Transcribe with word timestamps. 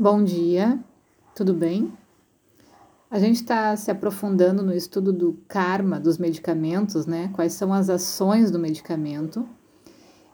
Bom 0.00 0.22
dia, 0.22 0.78
tudo 1.34 1.52
bem? 1.52 1.92
A 3.10 3.18
gente 3.18 3.42
está 3.42 3.74
se 3.74 3.90
aprofundando 3.90 4.62
no 4.62 4.72
estudo 4.72 5.12
do 5.12 5.42
karma 5.48 5.98
dos 5.98 6.18
medicamentos, 6.18 7.04
né? 7.04 7.32
Quais 7.34 7.54
são 7.54 7.72
as 7.72 7.90
ações 7.90 8.52
do 8.52 8.60
medicamento. 8.60 9.44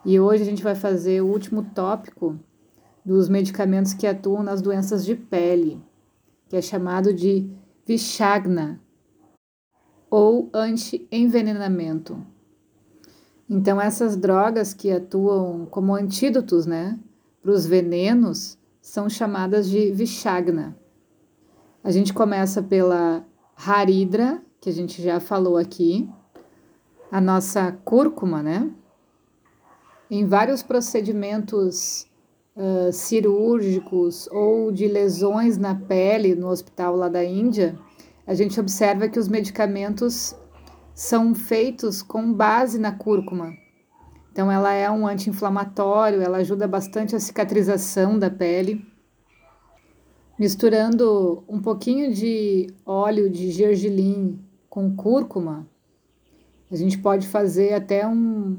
E 0.05 0.19
hoje 0.19 0.43
a 0.43 0.45
gente 0.45 0.61
vai 0.61 0.75
fazer 0.75 1.23
o 1.23 1.25
último 1.25 1.63
tópico 1.73 2.39
dos 3.03 3.27
medicamentos 3.27 3.91
que 3.91 4.05
atuam 4.05 4.43
nas 4.43 4.61
doenças 4.61 5.03
de 5.03 5.15
pele, 5.15 5.81
que 6.47 6.55
é 6.55 6.61
chamado 6.61 7.11
de 7.11 7.49
Vishagna 7.87 8.79
ou 10.11 10.47
anti-envenenamento. 10.53 12.23
Então, 13.49 13.81
essas 13.81 14.15
drogas 14.15 14.75
que 14.75 14.91
atuam 14.91 15.65
como 15.65 15.95
antídotos, 15.95 16.67
né, 16.67 16.99
para 17.41 17.51
os 17.51 17.65
venenos, 17.65 18.59
são 18.85 19.09
chamadas 19.09 19.67
de 19.67 19.91
Vishagna. 19.91 20.77
A 21.83 21.89
gente 21.89 22.13
começa 22.13 22.61
pela 22.61 23.25
Haridra, 23.57 24.43
que 24.61 24.69
a 24.69 24.71
gente 24.71 25.01
já 25.01 25.19
falou 25.19 25.57
aqui, 25.57 26.07
a 27.11 27.19
nossa 27.19 27.71
cúrcuma, 27.83 28.43
né? 28.43 28.69
Em 30.07 30.27
vários 30.27 30.61
procedimentos 30.61 32.07
uh, 32.55 32.93
cirúrgicos 32.93 34.27
ou 34.31 34.71
de 34.71 34.87
lesões 34.87 35.57
na 35.57 35.73
pele 35.73 36.35
no 36.35 36.49
hospital 36.49 36.95
lá 36.95 37.09
da 37.09 37.25
Índia, 37.25 37.75
a 38.27 38.35
gente 38.35 38.59
observa 38.59 39.09
que 39.09 39.17
os 39.17 39.27
medicamentos 39.27 40.35
são 40.93 41.33
feitos 41.33 42.03
com 42.03 42.31
base 42.31 42.77
na 42.77 42.91
cúrcuma. 42.91 43.51
Então, 44.35 44.51
ela 44.51 44.73
é 44.73 44.91
um 44.91 45.07
anti-inflamatório, 45.07 46.21
ela 46.21 46.39
ajuda 46.39 46.67
bastante 46.67 47.15
a 47.15 47.19
cicatrização 47.21 48.19
da 48.19 48.29
pele. 48.29 48.85
Misturando 50.37 51.41
um 51.47 51.61
pouquinho 51.61 52.13
de 52.13 52.67
óleo 52.85 53.29
de 53.29 53.49
gergelim 53.49 54.37
com 54.69 54.93
cúrcuma, 54.93 55.65
a 56.69 56.75
gente 56.75 56.97
pode 56.97 57.29
fazer 57.29 57.75
até 57.75 58.05
um, 58.05 58.57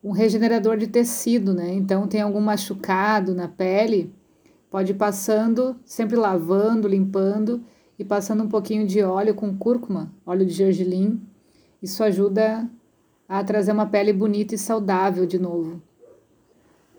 um 0.00 0.12
regenerador 0.12 0.76
de 0.76 0.86
tecido, 0.86 1.52
né? 1.52 1.74
Então, 1.74 2.06
tem 2.06 2.20
algum 2.20 2.40
machucado 2.40 3.34
na 3.34 3.48
pele, 3.48 4.14
pode 4.70 4.92
ir 4.92 4.96
passando, 4.96 5.74
sempre 5.84 6.14
lavando, 6.14 6.86
limpando 6.86 7.64
e 7.98 8.04
passando 8.04 8.44
um 8.44 8.48
pouquinho 8.48 8.86
de 8.86 9.02
óleo 9.02 9.34
com 9.34 9.58
cúrcuma, 9.58 10.14
óleo 10.24 10.46
de 10.46 10.52
gergelim. 10.52 11.20
Isso 11.82 12.04
ajuda 12.04 12.70
a 13.28 13.42
trazer 13.42 13.72
uma 13.72 13.86
pele 13.86 14.12
bonita 14.12 14.54
e 14.54 14.58
saudável 14.58 15.26
de 15.26 15.38
novo. 15.38 15.82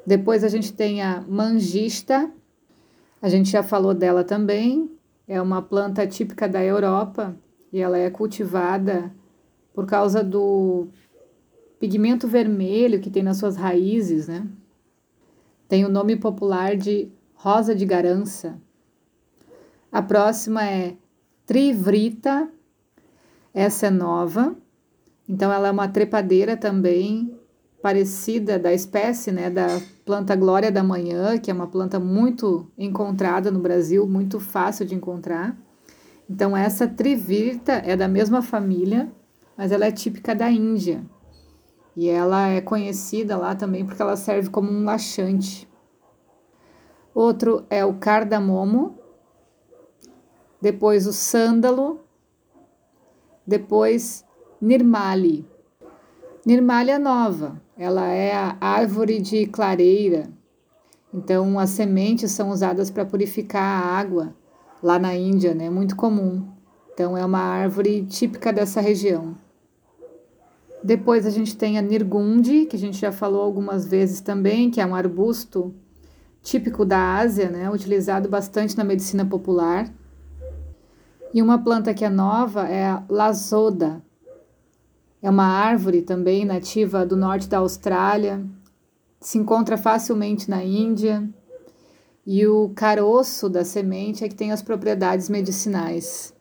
Depois 0.05 0.43
a 0.43 0.47
gente 0.47 0.73
tem 0.73 1.01
a 1.01 1.21
mangista, 1.27 2.31
a 3.21 3.29
gente 3.29 3.49
já 3.49 3.63
falou 3.63 3.93
dela 3.93 4.23
também, 4.23 4.89
é 5.27 5.41
uma 5.41 5.61
planta 5.61 6.07
típica 6.07 6.47
da 6.47 6.63
Europa 6.63 7.35
e 7.71 7.79
ela 7.79 7.97
é 7.97 8.09
cultivada 8.09 9.13
por 9.73 9.85
causa 9.85 10.23
do 10.23 10.87
pigmento 11.79 12.27
vermelho 12.27 12.99
que 12.99 13.09
tem 13.09 13.21
nas 13.21 13.37
suas 13.37 13.55
raízes, 13.55 14.27
né? 14.27 14.47
Tem 15.67 15.85
o 15.85 15.89
nome 15.89 16.15
popular 16.15 16.75
de 16.77 17.11
rosa 17.33 17.75
de 17.75 17.85
garança. 17.85 18.59
A 19.91 20.01
próxima 20.01 20.65
é 20.65 20.95
Trivrita, 21.45 22.49
essa 23.53 23.87
é 23.87 23.89
nova. 23.89 24.55
Então, 25.27 25.51
ela 25.51 25.67
é 25.67 25.71
uma 25.71 25.87
trepadeira 25.87 26.55
também, 26.55 27.37
parecida 27.81 28.57
da 28.57 28.73
espécie, 28.73 29.31
né, 29.31 29.49
da 29.49 29.67
planta 30.05 30.35
glória 30.35 30.71
da 30.71 30.83
manhã, 30.83 31.37
que 31.37 31.51
é 31.51 31.53
uma 31.53 31.67
planta 31.67 31.99
muito 31.99 32.71
encontrada 32.77 33.51
no 33.51 33.59
Brasil, 33.59 34.07
muito 34.07 34.39
fácil 34.39 34.85
de 34.85 34.95
encontrar. 34.95 35.57
Então, 36.29 36.55
essa 36.55 36.87
trivirta 36.87 37.73
é 37.73 37.95
da 37.95 38.07
mesma 38.07 38.41
família, 38.41 39.11
mas 39.55 39.71
ela 39.71 39.85
é 39.85 39.91
típica 39.91 40.35
da 40.35 40.51
Índia. 40.51 41.05
E 41.95 42.07
ela 42.09 42.49
é 42.49 42.61
conhecida 42.61 43.35
lá 43.35 43.55
também 43.55 43.85
porque 43.85 44.01
ela 44.01 44.15
serve 44.15 44.49
como 44.49 44.69
um 44.69 44.83
laxante. 44.83 45.67
Outro 47.13 47.65
é 47.69 47.83
o 47.83 47.95
cardamomo, 47.95 48.99
depois 50.61 51.07
o 51.07 51.13
sândalo, 51.13 52.01
depois 53.45 54.26
Nirmali. 54.59 55.45
Nirmali 56.43 56.89
é 56.89 56.97
nova, 56.97 57.61
ela 57.77 58.07
é 58.07 58.33
a 58.33 58.57
árvore 58.59 59.21
de 59.21 59.45
clareira. 59.45 60.29
Então, 61.13 61.59
as 61.59 61.69
sementes 61.69 62.31
são 62.31 62.49
usadas 62.49 62.89
para 62.89 63.05
purificar 63.05 63.61
a 63.61 63.85
água 63.85 64.35
lá 64.81 64.97
na 64.97 65.15
Índia, 65.15 65.53
né? 65.53 65.69
Muito 65.69 65.95
comum. 65.95 66.47
Então, 66.91 67.15
é 67.15 67.23
uma 67.23 67.39
árvore 67.39 68.03
típica 68.05 68.51
dessa 68.51 68.81
região. 68.81 69.35
Depois 70.83 71.27
a 71.27 71.29
gente 71.29 71.55
tem 71.55 71.77
a 71.77 71.81
Nirgundi, 71.81 72.65
que 72.65 72.75
a 72.75 72.79
gente 72.79 72.97
já 72.97 73.11
falou 73.11 73.43
algumas 73.43 73.85
vezes 73.87 74.21
também, 74.21 74.71
que 74.71 74.81
é 74.81 74.85
um 74.85 74.95
arbusto 74.95 75.71
típico 76.41 76.83
da 76.83 77.17
Ásia, 77.17 77.49
né? 77.51 77.69
Utilizado 77.69 78.27
bastante 78.27 78.75
na 78.75 78.83
medicina 78.83 79.23
popular. 79.23 79.87
E 81.31 81.43
uma 81.43 81.59
planta 81.59 81.93
que 81.93 82.03
é 82.03 82.09
nova 82.09 82.67
é 82.67 82.85
a 82.85 83.03
Lazoda, 83.07 84.01
é 85.21 85.29
uma 85.29 85.45
árvore 85.45 86.01
também 86.01 86.45
nativa 86.45 87.05
do 87.05 87.15
norte 87.15 87.47
da 87.47 87.57
Austrália, 87.57 88.45
se 89.19 89.37
encontra 89.37 89.77
facilmente 89.77 90.49
na 90.49 90.63
Índia. 90.63 91.27
E 92.25 92.45
o 92.45 92.69
caroço 92.69 93.49
da 93.49 93.63
semente 93.63 94.23
é 94.23 94.29
que 94.29 94.35
tem 94.35 94.51
as 94.51 94.61
propriedades 94.61 95.29
medicinais. 95.29 96.33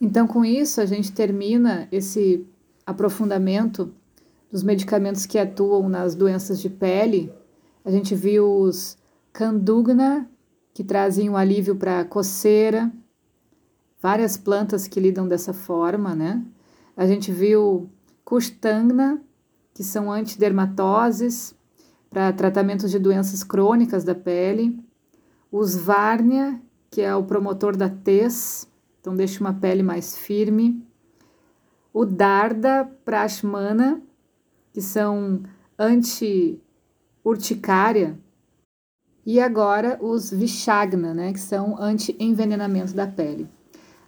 Então, 0.00 0.26
com 0.26 0.44
isso, 0.44 0.80
a 0.80 0.86
gente 0.86 1.12
termina 1.12 1.88
esse 1.90 2.46
aprofundamento 2.86 3.92
dos 4.50 4.62
medicamentos 4.62 5.24
que 5.24 5.38
atuam 5.38 5.88
nas 5.88 6.14
doenças 6.14 6.60
de 6.60 6.68
pele. 6.68 7.32
A 7.84 7.90
gente 7.90 8.14
viu 8.14 8.46
os 8.46 8.98
Candugna, 9.32 10.28
que 10.74 10.84
trazem 10.84 11.30
um 11.30 11.36
alívio 11.36 11.76
para 11.76 12.04
coceira, 12.04 12.92
várias 14.00 14.36
plantas 14.36 14.86
que 14.86 15.00
lidam 15.00 15.26
dessa 15.26 15.52
forma, 15.52 16.14
né? 16.14 16.44
A 16.96 17.06
gente 17.06 17.30
viu 17.32 17.90
Custangna, 18.24 19.20
que 19.74 19.82
são 19.82 20.12
antidermatoses 20.12 21.56
para 22.10 22.32
tratamentos 22.32 22.90
de 22.90 22.98
doenças 22.98 23.42
crônicas 23.42 24.04
da 24.04 24.14
pele. 24.14 24.78
Os 25.50 25.74
Várnia, 25.74 26.60
que 26.90 27.00
é 27.00 27.14
o 27.14 27.24
promotor 27.24 27.74
da 27.76 27.88
tez, 27.88 28.68
então 29.00 29.16
deixa 29.16 29.40
uma 29.40 29.54
pele 29.54 29.82
mais 29.82 30.18
firme. 30.18 30.86
O 31.92 32.04
Darda 32.04 32.84
Prashmana, 33.04 34.02
que 34.72 34.82
são 34.82 35.42
anti-urticária. 35.78 38.18
E 39.24 39.38
agora 39.40 39.98
os 40.00 40.30
Vishagna, 40.30 41.14
né, 41.14 41.32
que 41.32 41.40
são 41.40 41.80
anti-envenenamento 41.80 42.92
da 42.92 43.06
pele. 43.06 43.48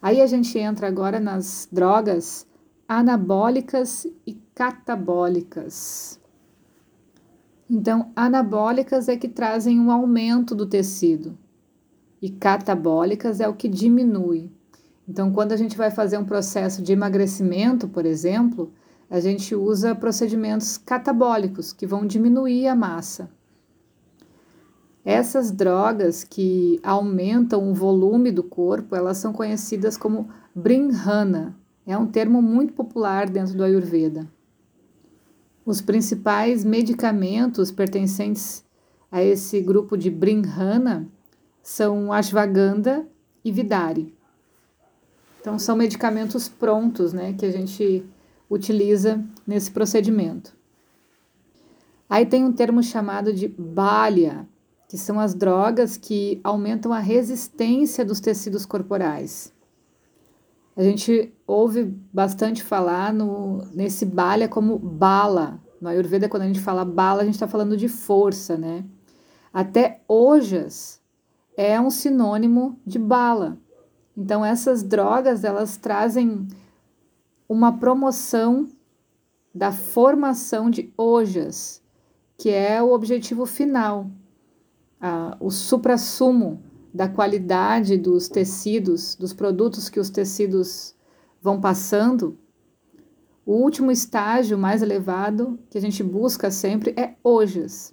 Aí 0.03 0.21
a 0.21 0.27
gente 0.27 0.59
entra 0.59 0.87
agora 0.87 1.19
nas 1.19 1.67
drogas 1.73 2.47
anabólicas 2.89 4.07
e 4.27 4.35
catabólicas. 4.55 6.21
Então, 7.69 8.13
anabólicas 8.15 9.09
é 9.09 9.17
que 9.17 9.29
trazem 9.29 9.81
um 9.81 9.91
aumento 9.91 10.55
do 10.55 10.67
tecido 10.67 11.39
e 12.21 12.31
catabólicas 12.31 13.41
é 13.41 13.49
o 13.49 13.55
que 13.55 13.69
diminui. 13.69 14.51
Então, 15.09 15.31
quando 15.31 15.53
a 15.53 15.57
gente 15.57 15.77
vai 15.77 15.91
fazer 15.91 16.17
um 16.17 16.25
processo 16.25 16.83
de 16.83 16.93
emagrecimento, 16.93 17.89
por 17.89 18.07
exemplo, 18.07 18.73
a 19.11 19.21
gente 19.21 19.55
usa 19.55 19.95
procedimentos 19.95 20.79
catabólicos 20.79 21.73
que 21.73 21.87
vão 21.87 22.07
diminuir 22.07 22.67
a 22.69 22.75
massa. 22.75 23.31
Essas 25.05 25.51
drogas 25.51 26.25
que 26.25 26.81
aumentam 26.83 27.71
o 27.71 27.75
volume 27.75 28.31
do 28.31 28.43
corpo, 28.43 28.97
elas 28.97 29.19
são 29.19 29.33
conhecidas 29.33 29.99
como 29.99 30.31
Brinhana, 30.55 31.55
é 31.87 31.97
um 31.97 32.07
termo 32.07 32.41
muito 32.41 32.73
popular 32.73 33.29
dentro 33.29 33.55
do 33.55 33.65
Ayurveda. 33.65 34.27
Os 35.65 35.81
principais 35.81 36.65
medicamentos 36.65 37.71
pertencentes 37.71 38.65
a 39.11 39.23
esse 39.23 39.61
grupo 39.61 39.97
de 39.97 40.11
Brinhana 40.11 41.09
são 41.63 42.13
Ashwagandha 42.13 43.07
e 43.45 43.53
Vidari. 43.53 44.15
Então, 45.41 45.59
são 45.59 45.77
medicamentos 45.77 46.49
prontos 46.49 47.13
né, 47.13 47.35
que 47.35 47.47
a 47.47 47.53
gente 47.53 48.05
utiliza 48.49 49.25
nesse 49.47 49.71
procedimento. 49.71 50.57
Aí 52.09 52.27
tem 52.27 52.45
um 52.45 52.53
termo 52.53 52.83
chamado 52.83 53.33
de 53.33 53.49
Balya, 53.49 54.47
que 54.89 54.99
são 54.99 55.19
as 55.19 55.35
drogas 55.35 55.97
que 55.97 56.41
aumentam 56.45 56.93
a 56.93 56.99
resistência 56.99 58.05
dos 58.05 58.21
tecidos 58.21 58.67
corporais. 58.67 59.54
A 60.77 60.83
gente 60.83 61.33
ouve 61.47 61.85
bastante 62.13 62.63
falar 62.63 63.13
no, 63.13 63.65
nesse 63.73 64.05
balha 64.05 64.49
como 64.49 64.79
bala. 64.79 65.63
No 65.81 65.89
Ayurveda, 65.89 66.29
quando 66.29 66.43
a 66.43 66.47
gente 66.47 66.61
fala 66.61 66.85
bala, 66.85 67.23
a 67.23 67.25
gente 67.25 67.35
está 67.35 67.47
falando 67.47 67.77
de 67.77 67.89
força, 67.89 68.57
né? 68.57 68.85
Até 69.53 70.03
ojas 70.09 71.01
é 71.57 71.81
um 71.81 71.91
sinônimo 71.91 72.79
de 72.85 72.99
bala. 72.99 73.57
Então 74.17 74.45
essas 74.45 74.83
drogas 74.83 75.45
elas 75.45 75.77
trazem 75.77 76.49
uma 77.49 77.79
promoção 77.79 78.69
da 79.55 79.71
formação 79.71 80.69
de 80.69 80.93
ojas, 80.99 81.81
que 82.37 82.51
é 82.51 82.83
o 82.83 82.93
objetivo 82.93 83.47
final, 83.47 84.11
a, 85.01 85.37
o 85.39 85.51
suprassumo 85.51 86.61
da 86.95 87.09
qualidade 87.09 87.99
dos 87.99 88.29
tecidos, 88.29 89.17
dos 89.17 89.33
produtos 89.33 89.89
que 89.89 89.99
os 89.99 90.09
tecidos 90.09 90.95
vão 91.43 91.61
passando. 91.61 92.39
O 93.45 93.55
último 93.55 93.91
estágio 93.91 94.57
mais 94.57 94.81
elevado 94.81 95.59
que 95.69 95.77
a 95.77 95.81
gente 95.81 96.03
busca 96.03 96.51
sempre 96.51 96.95
é 96.97 97.17
ojas. 97.25 97.93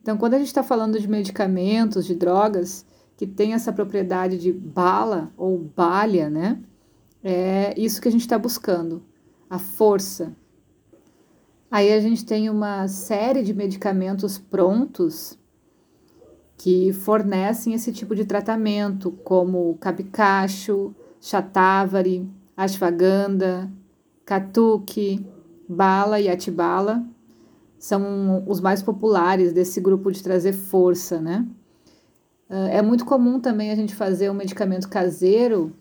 Então, 0.00 0.16
quando 0.16 0.34
a 0.34 0.38
gente 0.38 0.48
está 0.48 0.62
falando 0.62 0.98
de 0.98 1.06
medicamentos, 1.06 2.06
de 2.06 2.14
drogas 2.14 2.86
que 3.16 3.26
tem 3.26 3.52
essa 3.52 3.72
propriedade 3.72 4.38
de 4.38 4.50
bala 4.50 5.30
ou 5.36 5.58
balha, 5.58 6.30
né? 6.30 6.58
É 7.22 7.78
isso 7.78 8.00
que 8.00 8.08
a 8.08 8.10
gente 8.10 8.22
está 8.22 8.38
buscando, 8.38 9.04
a 9.50 9.58
força, 9.58 10.34
Aí 11.70 11.92
a 11.92 12.00
gente 12.00 12.24
tem 12.24 12.50
uma 12.50 12.88
série 12.88 13.44
de 13.44 13.54
medicamentos 13.54 14.36
prontos 14.36 15.38
que 16.60 16.92
fornecem 16.92 17.72
esse 17.72 17.90
tipo 17.90 18.14
de 18.14 18.26
tratamento, 18.26 19.12
como 19.24 19.78
capicacho, 19.80 20.94
chatavari, 21.18 22.28
ashwagandha, 22.54 23.72
catuque, 24.26 25.26
bala 25.66 26.20
e 26.20 26.28
atibala. 26.28 27.02
São 27.78 28.44
os 28.46 28.60
mais 28.60 28.82
populares 28.82 29.54
desse 29.54 29.80
grupo 29.80 30.12
de 30.12 30.22
trazer 30.22 30.52
força, 30.52 31.18
né? 31.18 31.48
Ah, 32.50 32.68
é 32.68 32.82
muito 32.82 33.06
comum 33.06 33.40
também 33.40 33.70
a 33.70 33.74
gente 33.74 33.94
fazer 33.94 34.30
um 34.30 34.34
medicamento 34.34 34.86
caseiro, 34.86 35.72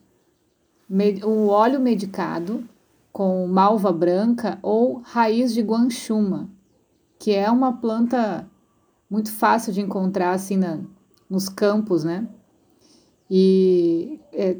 um 0.89 1.47
óleo 1.47 1.81
medicado, 1.81 2.63
com 3.11 3.45
malva 3.47 3.91
branca 3.91 4.57
ou 4.61 5.01
raiz 5.03 5.53
de 5.53 5.61
guanchuma, 5.61 6.49
que 7.19 7.35
é 7.35 7.51
uma 7.51 7.73
planta 7.73 8.47
muito 9.09 9.31
fácil 9.31 9.73
de 9.73 9.81
encontrar 9.81 10.31
assim 10.31 10.57
na, 10.57 10.79
nos 11.29 11.49
campos, 11.49 12.03
né? 12.03 12.27
E 13.29 14.19
é 14.31 14.57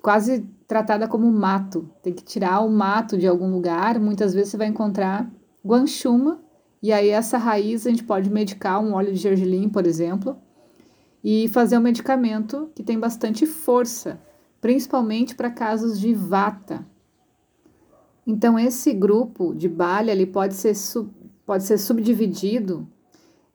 quase 0.00 0.46
tratada 0.66 1.08
como 1.08 1.30
mato. 1.30 1.88
Tem 2.02 2.12
que 2.12 2.22
tirar 2.22 2.60
o 2.60 2.70
mato 2.70 3.18
de 3.18 3.26
algum 3.26 3.50
lugar. 3.50 3.98
Muitas 3.98 4.34
vezes 4.34 4.50
você 4.50 4.56
vai 4.56 4.66
encontrar 4.66 5.30
guanchuma 5.64 6.40
e 6.82 6.92
aí 6.92 7.08
essa 7.08 7.38
raiz 7.38 7.86
a 7.86 7.90
gente 7.90 8.04
pode 8.04 8.30
medicar 8.30 8.82
um 8.82 8.94
óleo 8.94 9.12
de 9.12 9.18
gergelim, 9.18 9.68
por 9.68 9.86
exemplo, 9.86 10.36
e 11.22 11.48
fazer 11.48 11.78
um 11.78 11.82
medicamento 11.82 12.70
que 12.74 12.82
tem 12.82 12.98
bastante 12.98 13.46
força, 13.46 14.20
principalmente 14.60 15.34
para 15.36 15.50
casos 15.50 16.00
de 16.00 16.12
vata, 16.12 16.84
então, 18.26 18.58
esse 18.58 18.92
grupo 18.92 19.54
de 19.54 19.68
balha 19.68 20.12
ele 20.12 20.26
pode, 20.26 20.54
ser 20.54 20.74
pode 21.44 21.64
ser 21.64 21.78
subdividido 21.78 22.88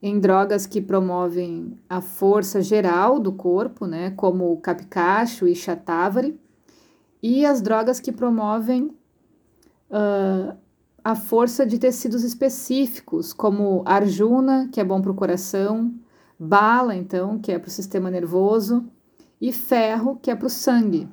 em 0.02 0.20
drogas 0.20 0.66
que 0.66 0.82
promovem 0.82 1.78
a 1.90 2.02
força 2.02 2.62
geral 2.62 3.20
do 3.20 3.32
corpo, 3.32 3.88
né, 3.88 4.12
como 4.12 4.52
o 4.52 4.58
capicacho 4.58 5.48
e 5.48 5.56
chatavari, 5.56 6.40
e 7.22 7.46
as 7.46 7.62
drogas 7.62 8.00
que 8.00 8.12
promovem 8.12 8.96
uh, 9.90 10.56
a 11.04 11.16
força 11.16 11.66
de 11.66 11.80
tecidos 11.80 12.24
específicos, 12.24 13.34
como 13.34 13.82
arjuna, 13.86 14.70
que 14.72 14.80
é 14.80 14.84
bom 14.84 15.02
para 15.02 15.12
o 15.12 15.16
coração, 15.16 15.94
bala, 16.38 16.96
então, 16.96 17.40
que 17.40 17.52
é 17.52 17.58
para 17.58 17.70
o 17.70 17.72
sistema 17.72 18.12
nervoso, 18.12 18.86
e 19.42 19.52
ferro, 19.52 20.20
que 20.22 20.30
é 20.30 20.36
para 20.36 20.48
o 20.48 20.50
sangue. 20.50 21.08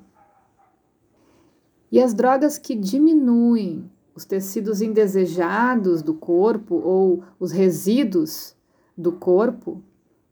E 1.91 2.03
as 2.03 2.13
drogas 2.13 2.59
que 2.59 2.75
diminuem 2.75 3.91
os 4.15 4.25
tecidos 4.25 4.83
indesejados 4.83 6.03
do 6.03 6.15
corpo 6.15 6.75
ou 6.77 7.23
os 7.39 7.53
resíduos 7.53 8.55
do 8.97 9.13
corpo, 9.13 9.83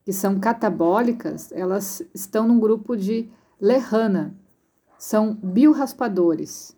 que 0.04 0.12
são 0.12 0.38
catabólicas, 0.38 1.52
elas 1.52 2.02
estão 2.14 2.46
num 2.48 2.58
grupo 2.58 2.96
de 2.96 3.28
lehana, 3.60 4.34
são 4.98 5.34
biorraspadores. 5.34 6.76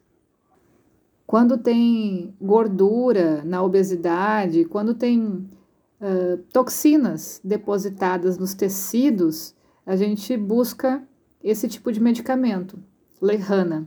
Quando 1.27 1.57
tem 1.57 2.35
gordura 2.41 3.43
na 3.45 3.63
obesidade, 3.63 4.67
quando 4.67 4.95
tem 4.95 5.21
uh, 5.25 6.37
toxinas 6.53 7.41
depositadas 7.43 8.37
nos 8.37 8.55
tecidos, 8.55 9.55
a 9.87 9.97
gente 9.97 10.37
busca 10.37 11.03
esse 11.43 11.67
tipo 11.69 11.91
de 11.91 12.01
medicamento, 12.01 12.79
lehana. 13.21 13.87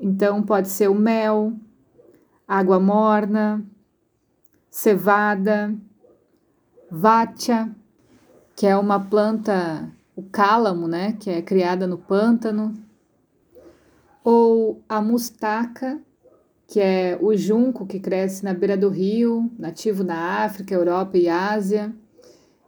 Então, 0.00 0.42
pode 0.42 0.68
ser 0.68 0.88
o 0.88 0.94
mel, 0.94 1.52
água 2.48 2.80
morna, 2.80 3.64
cevada, 4.70 5.74
vátia, 6.90 7.70
que 8.56 8.66
é 8.66 8.76
uma 8.76 8.98
planta, 8.98 9.90
o 10.16 10.22
cálamo, 10.22 10.88
né, 10.88 11.16
que 11.18 11.30
é 11.30 11.40
criada 11.40 11.86
no 11.86 11.96
pântano, 11.96 12.74
ou 14.24 14.82
a 14.88 15.00
mustaca, 15.00 16.00
que 16.66 16.80
é 16.80 17.18
o 17.20 17.36
junco 17.36 17.86
que 17.86 17.98
cresce 17.98 18.44
na 18.44 18.54
beira 18.54 18.76
do 18.76 18.88
rio, 18.88 19.50
nativo 19.58 20.04
na 20.04 20.44
África, 20.44 20.74
Europa 20.74 21.16
e 21.16 21.28
Ásia. 21.28 21.94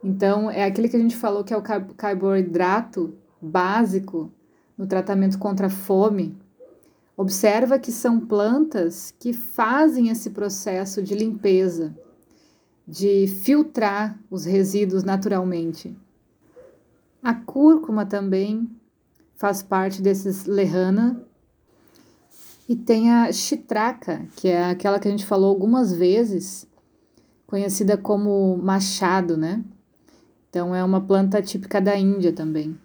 Então, 0.03 0.49
é 0.49 0.63
aquele 0.65 0.89
que 0.89 0.97
a 0.97 0.99
gente 0.99 1.15
falou 1.15 1.43
que 1.43 1.53
é 1.53 1.57
o 1.57 1.61
carboidrato 1.61 3.13
básico 3.41 4.31
no 4.77 4.87
tratamento 4.87 5.37
contra 5.37 5.67
a 5.67 5.69
fome, 5.69 6.35
Observa 7.15 7.77
que 7.77 7.91
são 7.91 8.19
plantas 8.19 9.13
que 9.19 9.33
fazem 9.33 10.09
esse 10.09 10.31
processo 10.31 11.01
de 11.01 11.13
limpeza, 11.13 11.95
de 12.87 13.27
filtrar 13.27 14.19
os 14.29 14.45
resíduos 14.45 15.03
naturalmente. 15.03 15.95
A 17.21 17.33
cúrcuma 17.33 18.05
também 18.05 18.69
faz 19.35 19.61
parte 19.61 20.01
desses 20.01 20.45
lehana. 20.45 21.21
E 22.67 22.75
tem 22.75 23.11
a 23.11 23.31
chitraca, 23.31 24.25
que 24.35 24.47
é 24.47 24.69
aquela 24.69 24.99
que 24.99 25.07
a 25.07 25.11
gente 25.11 25.25
falou 25.25 25.49
algumas 25.49 25.91
vezes, 25.93 26.67
conhecida 27.45 27.97
como 27.97 28.57
machado, 28.57 29.35
né? 29.35 29.63
Então 30.49 30.73
é 30.73 30.83
uma 30.83 31.01
planta 31.01 31.41
típica 31.41 31.81
da 31.81 31.97
Índia 31.97 32.31
também. 32.31 32.77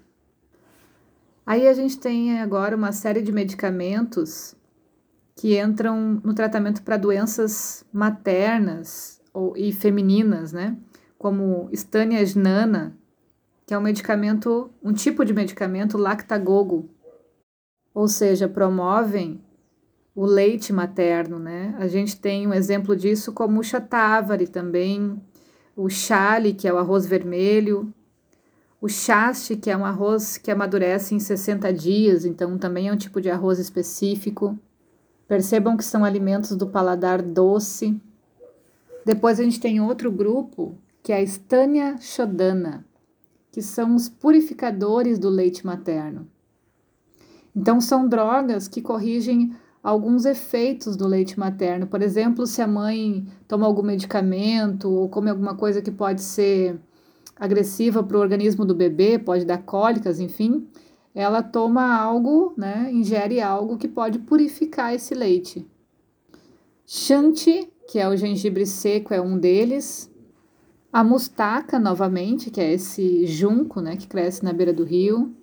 Aí 1.46 1.66
a 1.66 1.72
gente 1.72 1.98
tem 1.98 2.40
agora 2.40 2.76
uma 2.76 2.92
série 2.92 3.22
de 3.22 3.32
medicamentos 3.32 4.54
que 5.36 5.58
entram 5.58 6.20
no 6.24 6.34
tratamento 6.34 6.82
para 6.82 6.96
doenças 6.96 7.84
maternas 7.92 9.17
ou, 9.38 9.56
e 9.56 9.72
femininas, 9.72 10.52
né? 10.52 10.76
Como 11.16 11.68
Stanniasnana, 11.72 12.96
que 13.64 13.72
é 13.72 13.78
um 13.78 13.82
medicamento, 13.82 14.70
um 14.82 14.92
tipo 14.92 15.24
de 15.24 15.32
medicamento 15.32 15.96
lactagogo, 15.96 16.88
ou 17.94 18.08
seja, 18.08 18.48
promovem 18.48 19.40
o 20.14 20.26
leite 20.26 20.72
materno, 20.72 21.38
né? 21.38 21.74
A 21.78 21.86
gente 21.86 22.20
tem 22.20 22.46
um 22.46 22.54
exemplo 22.54 22.96
disso 22.96 23.32
como 23.32 23.60
o 23.60 23.64
chatavari 23.64 24.48
também, 24.48 25.20
o 25.76 25.88
chale, 25.88 26.52
que 26.52 26.66
é 26.66 26.72
o 26.72 26.78
arroz 26.78 27.06
vermelho, 27.06 27.92
o 28.80 28.88
chaste, 28.88 29.56
que 29.56 29.70
é 29.70 29.76
um 29.76 29.84
arroz 29.84 30.36
que 30.38 30.50
amadurece 30.50 31.14
em 31.14 31.20
60 31.20 31.72
dias, 31.72 32.24
então 32.24 32.58
também 32.58 32.88
é 32.88 32.92
um 32.92 32.96
tipo 32.96 33.20
de 33.20 33.30
arroz 33.30 33.58
específico. 33.58 34.58
Percebam 35.28 35.76
que 35.76 35.84
são 35.84 36.04
alimentos 36.04 36.56
do 36.56 36.66
paladar 36.66 37.20
doce. 37.20 38.00
Depois 39.08 39.40
a 39.40 39.42
gente 39.42 39.58
tem 39.58 39.80
outro 39.80 40.12
grupo, 40.12 40.76
que 41.02 41.14
é 41.14 41.16
a 41.16 41.22
Stânia 41.22 41.96
Shodana, 41.98 42.84
que 43.50 43.62
são 43.62 43.94
os 43.94 44.06
purificadores 44.06 45.18
do 45.18 45.30
leite 45.30 45.64
materno. 45.64 46.28
Então 47.56 47.80
são 47.80 48.06
drogas 48.06 48.68
que 48.68 48.82
corrigem 48.82 49.56
alguns 49.82 50.26
efeitos 50.26 50.94
do 50.94 51.08
leite 51.08 51.38
materno. 51.40 51.86
Por 51.86 52.02
exemplo, 52.02 52.46
se 52.46 52.60
a 52.60 52.66
mãe 52.66 53.26
toma 53.48 53.64
algum 53.64 53.80
medicamento 53.80 54.90
ou 54.90 55.08
come 55.08 55.30
alguma 55.30 55.54
coisa 55.54 55.80
que 55.80 55.90
pode 55.90 56.20
ser 56.20 56.78
agressiva 57.34 58.02
para 58.02 58.18
o 58.18 58.20
organismo 58.20 58.66
do 58.66 58.74
bebê, 58.74 59.18
pode 59.18 59.46
dar 59.46 59.62
cólicas, 59.62 60.20
enfim, 60.20 60.68
ela 61.14 61.42
toma 61.42 61.96
algo, 61.96 62.52
né, 62.58 62.90
ingere 62.92 63.40
algo 63.40 63.78
que 63.78 63.88
pode 63.88 64.18
purificar 64.18 64.94
esse 64.94 65.14
leite. 65.14 65.66
Shanti, 66.84 67.72
que 67.88 67.98
é 67.98 68.06
o 68.06 68.14
gengibre 68.14 68.66
seco, 68.66 69.14
é 69.14 69.20
um 69.20 69.38
deles. 69.38 70.12
A 70.92 71.02
mustaca, 71.02 71.78
novamente, 71.78 72.50
que 72.50 72.60
é 72.60 72.70
esse 72.74 73.26
junco, 73.26 73.80
né, 73.80 73.96
que 73.96 74.06
cresce 74.06 74.44
na 74.44 74.52
beira 74.52 74.74
do 74.74 74.84
rio. 74.84 75.34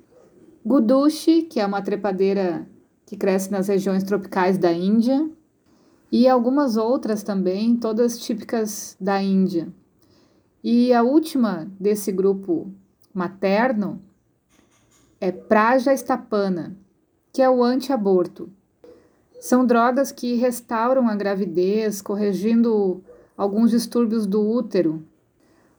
Gudushi, 0.64 1.42
que 1.42 1.60
é 1.60 1.66
uma 1.66 1.82
trepadeira 1.82 2.70
que 3.04 3.18
cresce 3.18 3.52
nas 3.52 3.68
regiões 3.68 4.04
tropicais 4.04 4.60
da 4.60 4.72
Índia. 4.72 5.28
E 6.12 6.28
algumas 6.28 6.78
outras 6.78 7.24
também, 7.24 7.76
todas 7.76 8.20
típicas 8.20 8.96
da 9.02 9.20
Índia. 9.20 9.68
E 10.64 10.94
a 10.94 11.02
última 11.02 11.68
desse 11.80 12.12
grupo 12.12 12.72
materno 13.12 14.00
é 15.20 15.32
Prajastapana, 15.32 16.78
que 17.34 17.42
é 17.42 17.50
o 17.50 17.64
anti-aborto. 17.64 18.52
São 19.40 19.66
drogas 19.66 20.12
que 20.12 20.36
restauram 20.36 21.08
a 21.08 21.16
gravidez, 21.16 22.02
corrigindo 22.02 23.04
alguns 23.38 23.72
distúrbios 23.72 24.26
do 24.26 24.42
útero. 24.42 25.04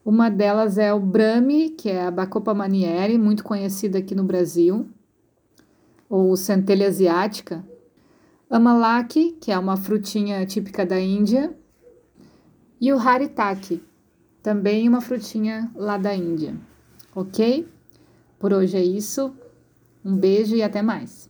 Uma 0.04 0.28
delas 0.28 0.78
é 0.78 0.92
o 0.92 1.00
Brahmi, 1.00 1.70
que 1.70 1.90
é 1.90 2.04
a 2.04 2.10
Bacopa 2.10 2.54
manieri, 2.54 3.18
muito 3.18 3.42
conhecida 3.42 3.98
aqui 3.98 4.14
no 4.14 4.22
Brasil, 4.22 4.88
ou 6.08 6.36
centelha 6.36 6.86
asiática. 6.86 7.64
Amalaki, 8.48 9.32
que 9.40 9.50
é 9.50 9.58
uma 9.58 9.76
frutinha 9.76 10.46
típica 10.46 10.86
da 10.86 11.00
Índia. 11.00 11.52
E 12.80 12.92
o 12.92 12.98
Haritaki, 12.98 13.82
também 14.42 14.88
uma 14.88 15.00
frutinha 15.00 15.68
lá 15.74 15.98
da 15.98 16.14
Índia. 16.14 16.54
Ok? 17.12 17.66
Por 18.38 18.52
hoje 18.52 18.76
é 18.76 18.84
isso. 18.84 19.34
Um 20.04 20.16
beijo 20.16 20.54
e 20.54 20.62
até 20.62 20.82
mais. 20.82 21.28